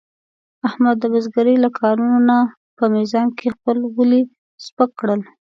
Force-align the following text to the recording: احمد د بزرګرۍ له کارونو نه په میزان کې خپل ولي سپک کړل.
احمد 0.67 0.95
د 0.99 1.03
بزرګرۍ 1.13 1.55
له 1.63 1.69
کارونو 1.79 2.17
نه 2.29 2.37
په 2.77 2.83
میزان 2.95 3.27
کې 3.37 3.53
خپل 3.55 3.77
ولي 3.97 4.21
سپک 4.65 4.89
کړل. 4.99 5.21